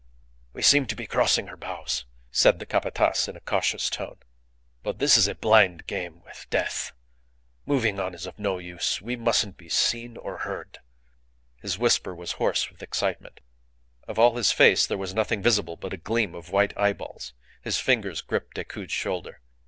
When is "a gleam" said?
15.93-16.33